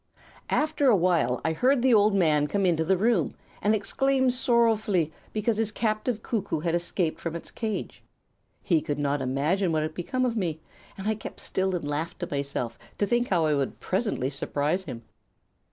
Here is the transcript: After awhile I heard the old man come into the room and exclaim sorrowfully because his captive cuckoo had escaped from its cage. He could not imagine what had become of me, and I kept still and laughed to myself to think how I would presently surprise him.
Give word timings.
After 0.49 0.87
awhile 0.89 1.39
I 1.45 1.53
heard 1.53 1.83
the 1.83 1.93
old 1.93 2.15
man 2.15 2.47
come 2.47 2.65
into 2.65 2.83
the 2.83 2.97
room 2.97 3.35
and 3.61 3.75
exclaim 3.75 4.31
sorrowfully 4.31 5.13
because 5.31 5.57
his 5.57 5.71
captive 5.71 6.23
cuckoo 6.23 6.61
had 6.61 6.73
escaped 6.73 7.21
from 7.21 7.35
its 7.35 7.51
cage. 7.51 8.01
He 8.63 8.81
could 8.81 8.97
not 8.97 9.21
imagine 9.21 9.71
what 9.71 9.83
had 9.83 9.93
become 9.93 10.25
of 10.25 10.35
me, 10.35 10.59
and 10.97 11.07
I 11.07 11.13
kept 11.13 11.39
still 11.39 11.75
and 11.75 11.87
laughed 11.87 12.17
to 12.21 12.27
myself 12.31 12.79
to 12.97 13.05
think 13.05 13.27
how 13.27 13.45
I 13.45 13.53
would 13.53 13.79
presently 13.79 14.31
surprise 14.31 14.85
him. 14.85 15.03